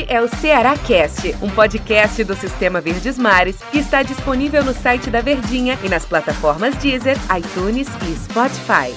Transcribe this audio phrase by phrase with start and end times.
[0.00, 4.72] Este é o Ceará Cast, um podcast do Sistema Verdes Mares que está disponível no
[4.72, 8.94] site da Verdinha e nas plataformas Deezer, iTunes e Spotify.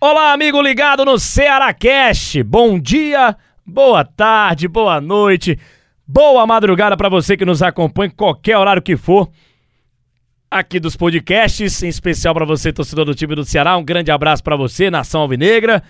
[0.00, 2.42] Olá, amigo ligado no Ceará Cast.
[2.42, 5.56] Bom dia, boa tarde, boa noite,
[6.04, 9.30] boa madrugada para você que nos acompanha em qualquer horário que for
[10.50, 13.76] aqui dos podcasts, em especial para você, torcedor do time do Ceará.
[13.76, 15.82] Um grande abraço para você, nação alvinegra.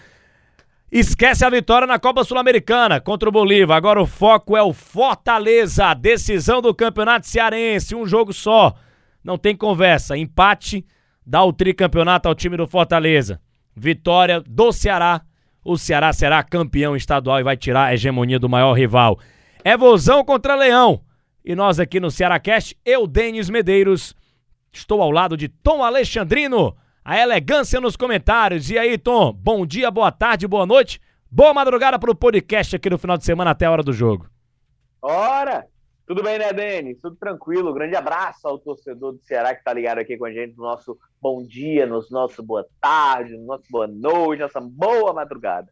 [0.92, 3.78] Esquece a vitória na Copa Sul-Americana contra o Bolívar.
[3.78, 8.74] Agora o foco é o Fortaleza, decisão do Campeonato Cearense, um jogo só.
[9.24, 10.84] Não tem conversa, empate
[11.24, 13.40] dá o tricampeonato ao time do Fortaleza.
[13.74, 15.22] Vitória do Ceará.
[15.64, 19.18] O Ceará será campeão estadual e vai tirar a hegemonia do maior rival.
[19.64, 21.00] É Vozão contra Leão.
[21.42, 24.14] E nós aqui no Ceará Cast, eu, Denis Medeiros,
[24.72, 28.70] Estou ao lado de Tom Alexandrino, a elegância nos comentários.
[28.70, 32.88] E aí, Tom, bom dia, boa tarde, boa noite, boa madrugada para o podcast aqui
[32.88, 34.28] no final de semana até a hora do jogo.
[35.00, 35.66] Ora!
[36.06, 37.00] Tudo bem, né, Denis?
[37.00, 37.72] Tudo tranquilo.
[37.72, 40.98] Grande abraço ao torcedor do Ceará que tá ligado aqui com a gente no nosso
[41.20, 45.68] bom dia, no nosso boa tarde, no nosso boa noite, nossa boa madrugada.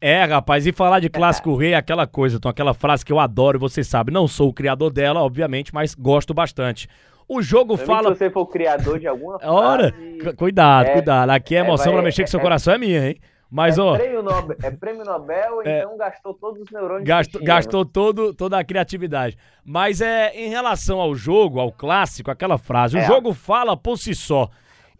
[0.00, 3.18] É, rapaz, e falar de clássico rei é aquela coisa, Tom, aquela frase que eu
[3.18, 4.12] adoro, você sabe.
[4.12, 6.88] Não sou o criador dela, obviamente, mas gosto bastante.
[7.28, 8.12] O jogo Também fala.
[8.14, 11.30] Se você for o criador de alguma Ora, frase, cuidado, é, cuidado.
[11.30, 13.16] Aqui a é, emoção vai- pra mexer com seu é- coração é minha, hein?
[13.50, 15.78] Mas, é, ó, prêmio Nobel, é prêmio Nobel, É.
[15.80, 17.02] então gastou todos os neurônios.
[17.02, 19.36] que gastou, gastou todo, toda a criatividade.
[19.64, 23.06] Mas é em relação ao jogo, ao clássico, aquela frase, o É.
[23.06, 24.48] jogo fala por si só.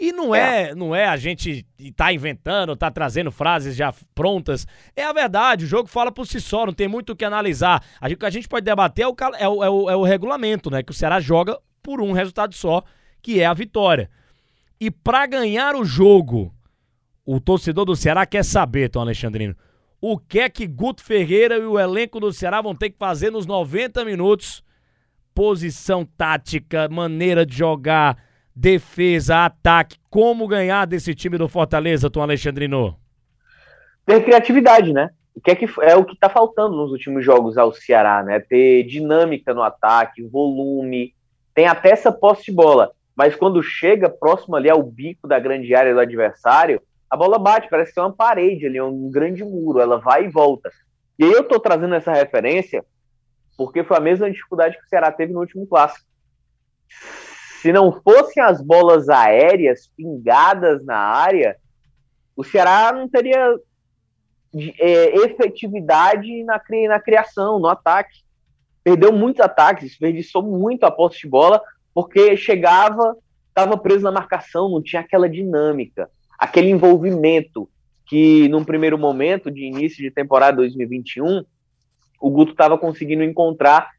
[0.00, 4.64] E não é, não é a gente tá inventando, tá trazendo frases já prontas.
[4.94, 7.82] É a verdade, o jogo fala por si só, não tem muito o que analisar.
[8.00, 9.96] A gente- O que a gente pode debater é o, é o, é o- é
[9.96, 10.82] o regulamento, né?
[10.84, 11.58] Que o Ceará joga
[11.88, 12.82] por um resultado só,
[13.22, 14.10] que é a vitória.
[14.78, 16.54] E pra ganhar o jogo,
[17.24, 19.56] o torcedor do Ceará quer saber, Tom Alexandrino,
[19.98, 23.30] o que é que Guto Ferreira e o elenco do Ceará vão ter que fazer
[23.30, 24.62] nos 90 minutos?
[25.34, 28.18] Posição tática, maneira de jogar,
[28.54, 29.96] defesa, ataque.
[30.10, 32.98] Como ganhar desse time do Fortaleza, Tom Alexandrino?
[34.04, 35.08] Ter criatividade, né?
[35.34, 38.40] O que é, que é o que tá faltando nos últimos jogos ao Ceará, né?
[38.40, 41.14] Ter dinâmica no ataque, volume,
[41.58, 42.92] tem até essa posse de bola.
[43.16, 46.80] Mas quando chega próximo ali ao bico da grande área do adversário,
[47.10, 50.70] a bola bate, parece ser uma parede ali, um grande muro, ela vai e volta.
[51.18, 52.84] E aí eu tô trazendo essa referência
[53.56, 56.06] porque foi a mesma dificuldade que o Ceará teve no último clássico.
[57.60, 61.56] Se não fossem as bolas aéreas pingadas na área,
[62.36, 63.56] o Ceará não teria
[64.78, 68.27] é, efetividade na, na criação, no ataque.
[68.88, 71.60] Perdeu muitos ataques, desperdiçou muito a posse de bola,
[71.92, 73.14] porque chegava,
[73.50, 77.68] estava preso na marcação, não tinha aquela dinâmica, aquele envolvimento
[78.06, 81.44] que, num primeiro momento de início de temporada 2021,
[82.18, 83.90] o Guto estava conseguindo encontrar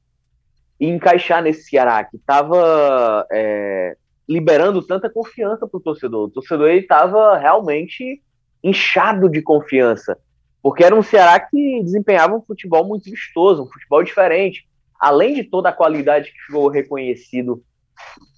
[0.79, 3.95] e encaixar nesse Ceará, que estava é,
[4.27, 6.29] liberando tanta confiança para o torcedor.
[6.29, 8.23] O torcedor estava realmente
[8.63, 10.17] inchado de confiança,
[10.63, 14.67] porque era um Ceará que desempenhava um futebol muito vistoso, um futebol diferente.
[14.99, 17.63] Além de toda a qualidade que ficou reconhecido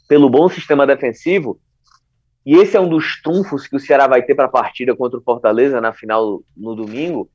[0.08, 1.60] pelo bom sistema defensivo,
[2.46, 5.20] e esse é um dos trunfos que o Ceará vai ter para a partida contra
[5.20, 7.30] o Fortaleza na final no domingo,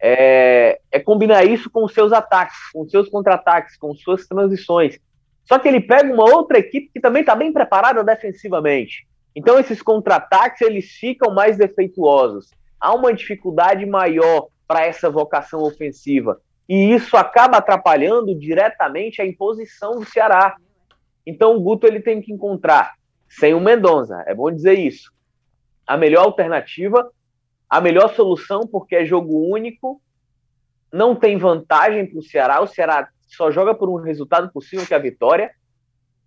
[0.00, 4.98] é, é combinar isso com seus ataques, com seus contra-ataques, com suas transições.
[5.44, 9.06] Só que ele pega uma outra equipe que também está bem preparada defensivamente.
[9.34, 12.50] Então esses contra-ataques eles ficam mais defeituosos.
[12.80, 16.40] Há uma dificuldade maior para essa vocação ofensiva.
[16.68, 20.56] E isso acaba atrapalhando diretamente a imposição do Ceará.
[21.26, 22.94] Então o Guto ele tem que encontrar,
[23.28, 25.12] sem o Mendonça, é bom dizer isso,
[25.86, 27.10] a melhor alternativa,
[27.68, 30.00] a melhor solução, porque é jogo único,
[30.92, 34.92] não tem vantagem para o Ceará, o Ceará só joga por um resultado possível, que
[34.92, 35.50] é a vitória.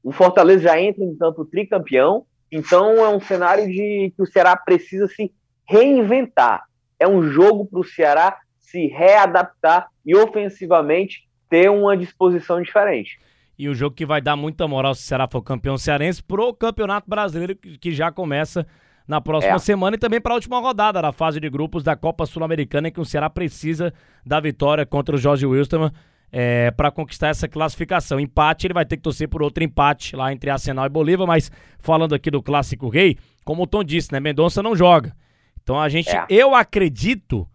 [0.03, 4.55] O Fortaleza já entra em campo tricampeão, então é um cenário de que o Ceará
[4.55, 5.31] precisa se
[5.67, 6.63] reinventar.
[6.99, 13.19] É um jogo para o Ceará se readaptar e ofensivamente ter uma disposição diferente.
[13.57, 16.53] E o jogo que vai dar muita moral se o Ceará for campeão cearense pro
[16.53, 18.65] Campeonato Brasileiro, que que já começa
[19.07, 19.59] na próxima É.
[19.59, 22.91] semana e também para a última rodada da fase de grupos da Copa Sul-Americana, em
[22.91, 23.93] que o Ceará precisa
[24.25, 25.91] da vitória contra o Jorge Wilstermann
[26.31, 28.19] é, para conquistar essa classificação.
[28.19, 31.49] Empate, ele vai ter que torcer por outro empate lá entre Arsenal e Bolívar, mas
[31.79, 35.15] falando aqui do Clássico Rei, como o Tom disse, né, Mendonça não joga.
[35.63, 36.25] Então a gente, É.
[36.29, 37.47] eu acredito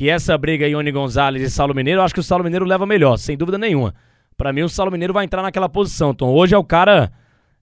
[0.00, 2.86] que essa briga Ione Gonzalez e Saulo Mineiro, eu acho que o Saulo Mineiro leva
[2.86, 3.94] melhor, sem dúvida nenhuma.
[4.34, 6.12] Pra mim, o Saulo Mineiro vai entrar naquela posição.
[6.12, 7.12] Então, hoje é o cara,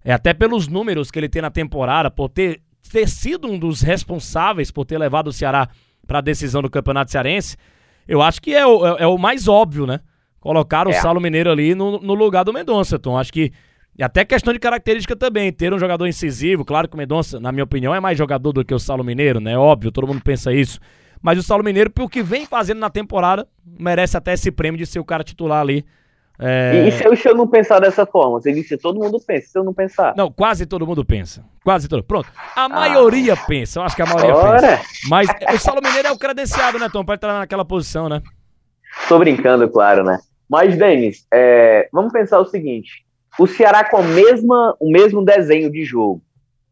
[0.05, 2.61] é até pelos números que ele tem na temporada, por ter,
[2.93, 5.69] ter sido um dos responsáveis por ter levado o Ceará
[6.07, 7.57] para a decisão do Campeonato Cearense,
[8.07, 9.99] eu acho que é o, é, é o mais óbvio, né?
[10.39, 11.01] Colocar o é.
[11.01, 13.19] Saulo Mineiro ali no, no lugar do Mendonça, Tom.
[13.19, 13.53] Acho que.
[13.99, 16.65] E até questão de característica também, ter um jogador incisivo.
[16.65, 19.41] Claro que o Mendonça, na minha opinião, é mais jogador do que o Saulo Mineiro,
[19.41, 19.59] né?
[19.59, 20.79] Óbvio, todo mundo pensa isso.
[21.21, 24.87] Mas o Saulo Mineiro, pelo que vem fazendo na temporada, merece até esse prêmio de
[24.87, 25.85] ser o cara titular ali
[26.39, 26.87] é...
[26.87, 28.41] E, se eu, se eu, não pensar dessa forma?
[28.41, 30.15] Você disse todo mundo pensa, se eu não pensar.
[30.17, 31.45] Não, quase todo mundo pensa.
[31.65, 32.03] Quase todo.
[32.05, 32.29] Pronto.
[32.55, 32.69] A ah.
[32.69, 34.61] maioria pensa, eu acho que a maioria Ora.
[34.61, 34.83] pensa.
[35.09, 37.05] Mas o Saulo Mineiro é o credenciado, né, Tom?
[37.05, 38.23] Pra entrar naquela posição, né?
[39.09, 40.19] Tô brincando, claro, né?
[40.49, 43.05] Mas, Denis, é, vamos pensar o seguinte:
[43.39, 46.23] o Ceará com a mesma, o mesmo desenho de jogo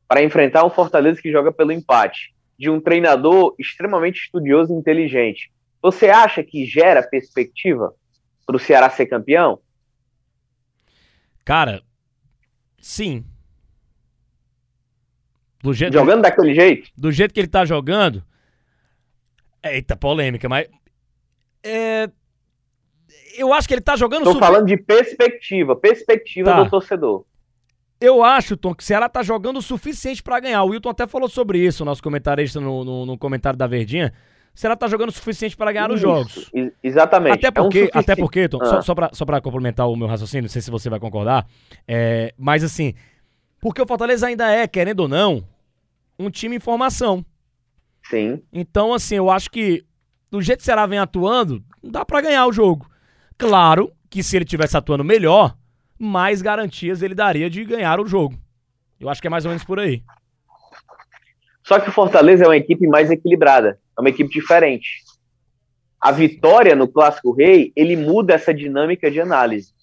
[0.06, 5.52] para enfrentar um Fortaleza que joga pelo empate, de um treinador extremamente estudioso e inteligente.
[5.82, 7.94] Você acha que gera perspectiva?
[8.46, 9.58] para o Ceará ser campeão?
[11.44, 11.82] Cara,
[12.80, 13.24] sim.
[15.62, 16.90] Do jeito jogando que, daquele jeito?
[16.96, 18.22] Do jeito que ele tá jogando.
[19.62, 20.68] Eita, polêmica, mas.
[21.62, 22.08] É,
[23.36, 24.24] eu acho que ele tá jogando.
[24.24, 24.44] Tô sufi...
[24.44, 26.62] falando de perspectiva, perspectiva tá.
[26.62, 27.24] do torcedor.
[28.00, 30.62] Eu acho, Tom, que o Ceará tá jogando o suficiente para ganhar.
[30.62, 34.12] O Wilton até falou sobre isso, o nosso comentarista no, no, no comentário da Verdinha
[34.56, 36.50] será que tá jogando o suficiente para ganhar os jogos.
[36.82, 37.34] Exatamente.
[37.34, 38.64] Até porque, é um até porque Tom, ah.
[38.64, 41.46] só, só para só pra complementar o meu raciocínio, não sei se você vai concordar,
[41.86, 42.94] é, mas assim,
[43.60, 45.44] porque o Fortaleza ainda é, querendo ou não,
[46.18, 47.24] um time em formação.
[48.08, 48.42] Sim.
[48.52, 49.84] Então, assim, eu acho que
[50.30, 52.88] do jeito que o Ceará vem atuando, dá para ganhar o jogo.
[53.36, 55.54] Claro que se ele tivesse atuando melhor,
[55.98, 58.36] mais garantias ele daria de ganhar o jogo.
[58.98, 60.02] Eu acho que é mais ou menos por aí.
[61.62, 65.02] Só que o Fortaleza é uma equipe mais equilibrada, é uma equipe diferente.
[66.00, 69.74] A vitória no Clássico Rei, ele muda essa dinâmica de análise.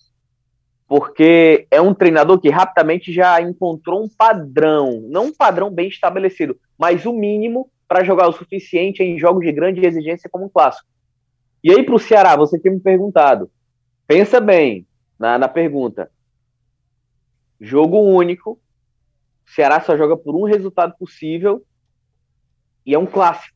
[0.87, 6.57] Porque é um treinador que rapidamente já encontrou um padrão, não um padrão bem estabelecido,
[6.77, 10.87] mas o mínimo para jogar o suficiente em jogos de grande exigência como um clássico.
[11.63, 13.49] E aí, para o Ceará, você tinha me perguntado.
[14.07, 14.85] Pensa bem
[15.23, 16.11] na, na pergunta.
[17.61, 18.59] Jogo único.
[19.45, 21.65] Ceará só joga por um resultado possível
[22.85, 23.55] e é um clássico.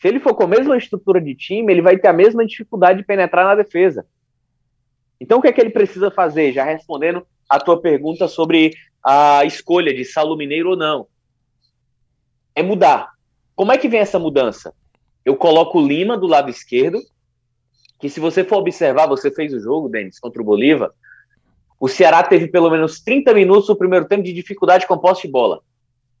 [0.00, 2.98] Se ele for com a mesma estrutura de time, ele vai ter a mesma dificuldade
[2.98, 4.04] de penetrar na defesa.
[5.20, 6.52] Então, o que é que ele precisa fazer?
[6.52, 11.06] Já respondendo a tua pergunta sobre a escolha de Saulo Mineiro ou não.
[12.56, 13.12] É mudar.
[13.54, 14.74] Como é que vem essa mudança?
[15.24, 16.98] Eu coloco o Lima do lado esquerdo,
[18.04, 20.90] que se você for observar, você fez o jogo, Denis, contra o Bolívar,
[21.80, 25.32] o Ceará teve pelo menos 30 minutos no primeiro tempo de dificuldade com posse de
[25.32, 25.60] bola.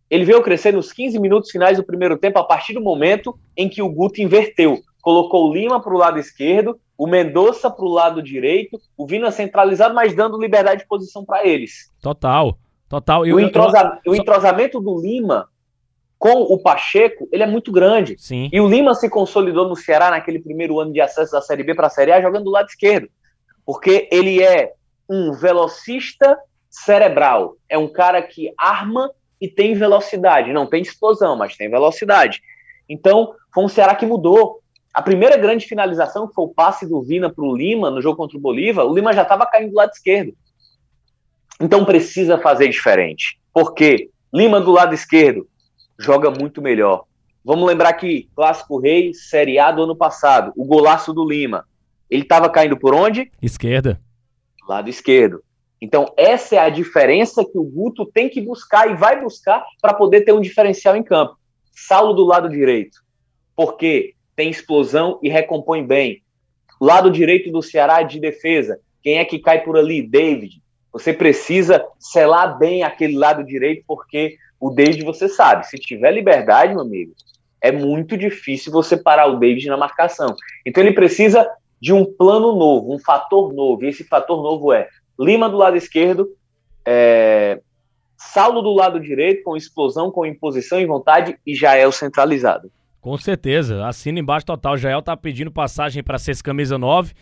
[0.08, 3.68] Ele veio crescer nos 15 minutos finais do primeiro tempo, a partir do momento em
[3.68, 4.80] que o Guto inverteu.
[5.02, 9.30] Colocou o Lima para o lado esquerdo, o Mendonça para o lado direito, o Vina
[9.30, 11.92] centralizado, mas dando liberdade de posição para eles.
[12.00, 12.56] Total,
[12.88, 13.26] total.
[13.26, 14.12] Eu, o, entrosa eu...
[14.12, 15.50] o entrosamento do Lima
[16.24, 18.16] com o Pacheco, ele é muito grande.
[18.18, 18.48] Sim.
[18.50, 21.74] E o Lima se consolidou no Ceará naquele primeiro ano de acesso da Série B
[21.74, 23.10] para a Série A jogando do lado esquerdo.
[23.62, 24.72] Porque ele é
[25.06, 26.38] um velocista
[26.70, 27.58] cerebral.
[27.68, 30.50] É um cara que arma e tem velocidade.
[30.50, 32.40] Não tem explosão, mas tem velocidade.
[32.88, 34.62] Então, foi um Ceará que mudou.
[34.94, 38.16] A primeira grande finalização, que foi o passe do Vina para o Lima no jogo
[38.16, 40.32] contra o Bolívar, o Lima já estava caindo do lado esquerdo.
[41.60, 43.38] Então precisa fazer diferente.
[43.52, 45.46] Porque Lima do lado esquerdo
[45.98, 47.04] joga muito melhor.
[47.44, 51.66] Vamos lembrar que Clássico Rei, Série A do ano passado, o golaço do Lima.
[52.10, 53.30] Ele estava caindo por onde?
[53.42, 54.00] Esquerda.
[54.66, 55.42] Lado esquerdo.
[55.80, 59.92] Então, essa é a diferença que o Guto tem que buscar e vai buscar para
[59.92, 61.36] poder ter um diferencial em campo.
[61.72, 63.00] Saulo do lado direito,
[63.54, 66.22] porque tem explosão e recompõe bem.
[66.80, 70.00] Lado direito do Ceará de defesa, quem é que cai por ali?
[70.00, 70.62] David.
[70.92, 76.72] Você precisa selar bem aquele lado direito, porque o David, você sabe, se tiver liberdade,
[76.72, 77.12] meu amigo,
[77.60, 80.34] é muito difícil você parar o David na marcação.
[80.64, 81.46] Então ele precisa
[81.78, 83.84] de um plano novo, um fator novo.
[83.84, 84.88] E esse fator novo é
[85.20, 86.30] Lima do lado esquerdo,
[86.82, 87.60] é,
[88.16, 92.72] Saulo do lado direito, com explosão, com imposição e vontade, e Jael centralizado.
[93.02, 94.78] Com certeza, assina embaixo total.
[94.78, 97.12] Jael tá pedindo passagem para ser camisa 9.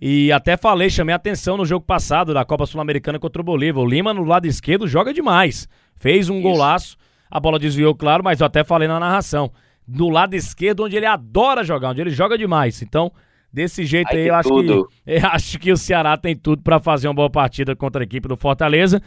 [0.00, 3.82] E até falei, chamei atenção no jogo passado da Copa Sul-Americana contra o Bolívar.
[3.82, 5.68] O Lima no lado esquerdo joga demais.
[5.96, 6.42] Fez um Isso.
[6.42, 6.96] golaço,
[7.30, 9.50] a bola desviou, claro, mas eu até falei na narração.
[9.86, 12.80] Do lado esquerdo, onde ele adora jogar, onde ele joga demais.
[12.82, 13.12] Então,
[13.52, 14.70] Desse jeito aí, eu acho, que,
[15.06, 18.28] eu acho que o Ceará tem tudo para fazer uma boa partida contra a equipe
[18.28, 19.02] do Fortaleza.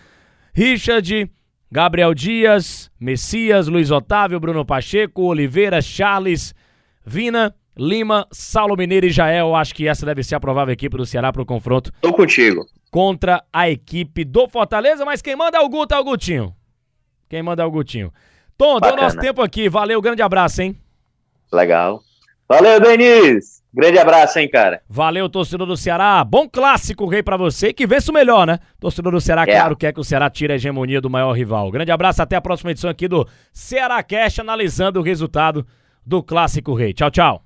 [0.54, 1.30] Richard,
[1.72, 6.56] Gabriel Dias, Messias, Luiz Otávio, Bruno Pacheco, Oliveira, Charles,
[7.06, 9.56] Vina, Lima, Saulo Mineiro e Jael.
[9.56, 11.92] Acho que essa deve ser a provável equipe do Ceará para o confronto.
[12.01, 12.66] Tô contigo.
[12.92, 16.54] Contra a equipe do Fortaleza, mas quem manda é o Guto, é o Gutinho.
[17.30, 18.12] Quem manda é o Gutinho.
[18.58, 18.96] Tom, Bacana.
[18.96, 19.70] deu nosso tempo aqui.
[19.70, 20.78] Valeu, grande abraço, hein?
[21.51, 22.01] Legal.
[22.48, 23.62] Valeu, Denis!
[23.74, 24.82] Grande abraço, hein, cara.
[24.90, 26.22] Valeu, torcedor do Ceará.
[26.25, 27.72] Bom clássico, rei, para você.
[27.72, 28.60] Que vença o melhor, né?
[28.78, 29.46] Torcedor do Ceará, é.
[29.46, 31.72] claro, quer que o Ceará tire a hegemonia do maior rival.
[31.72, 35.66] Grande abraço, até a próxima edição aqui do Ceará Cash, analisando o resultado
[36.06, 36.94] do clássico rei.
[36.94, 37.46] Tchau, tchau.